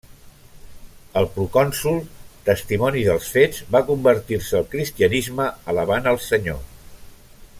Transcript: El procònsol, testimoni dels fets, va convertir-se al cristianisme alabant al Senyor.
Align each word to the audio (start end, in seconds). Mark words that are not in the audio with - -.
El 1.19 1.27
procònsol, 1.35 1.99
testimoni 2.47 3.03
dels 3.09 3.29
fets, 3.35 3.61
va 3.77 3.83
convertir-se 3.91 4.59
al 4.61 4.67
cristianisme 4.75 5.47
alabant 5.75 6.11
al 6.15 6.23
Senyor. 6.31 6.61